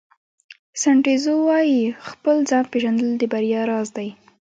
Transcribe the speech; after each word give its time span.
سن 0.81 0.95
ټزو 1.05 1.33
وایي 1.47 1.81
خپل 2.09 2.35
ځان 2.49 2.63
پېژندل 2.71 3.09
د 3.17 3.23
بریا 3.33 3.61
راز 3.69 3.87
دی. 3.97 4.09